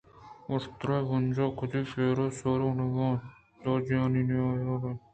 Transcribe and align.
اُشتر 0.51 0.89
ءِ 0.95 1.07
بنجاہ 1.09 1.55
کدی 1.57 1.79
پِیر 1.91 2.17
ءُ 2.25 2.37
سورگ 2.37 2.71
نہ 2.77 2.85
بیت 2.93 3.19
دوجَنِی 3.61 4.21
نیم 4.27 4.43
عُمر 4.43 4.57
ءِ 4.61 4.65
مردے 4.67 4.91